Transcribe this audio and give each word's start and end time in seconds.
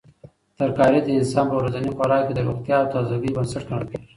ترکاري 0.59 0.99
د 1.03 1.07
انسان 1.17 1.45
په 1.49 1.55
ورځني 1.59 1.89
خوراک 1.95 2.21
کې 2.27 2.33
د 2.35 2.39
روغتیا 2.47 2.75
او 2.79 2.89
تازګۍ 2.93 3.29
بنسټ 3.35 3.63
ګڼل 3.69 3.83
کیږي. 3.89 4.07